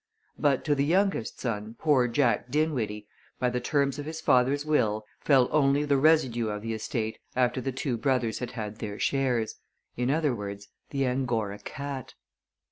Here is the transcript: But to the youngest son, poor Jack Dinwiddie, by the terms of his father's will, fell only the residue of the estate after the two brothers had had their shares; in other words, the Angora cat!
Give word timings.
But 0.39 0.65
to 0.65 0.73
the 0.73 0.83
youngest 0.83 1.39
son, 1.39 1.75
poor 1.77 2.07
Jack 2.07 2.49
Dinwiddie, 2.49 3.07
by 3.37 3.51
the 3.51 3.61
terms 3.61 3.99
of 3.99 4.07
his 4.07 4.19
father's 4.19 4.65
will, 4.65 5.05
fell 5.19 5.47
only 5.51 5.85
the 5.85 5.95
residue 5.97 6.47
of 6.49 6.63
the 6.63 6.73
estate 6.73 7.19
after 7.35 7.61
the 7.61 7.71
two 7.71 7.97
brothers 7.97 8.39
had 8.39 8.53
had 8.53 8.77
their 8.77 8.97
shares; 8.97 9.57
in 9.95 10.09
other 10.09 10.33
words, 10.33 10.69
the 10.89 11.05
Angora 11.05 11.59
cat! 11.59 12.15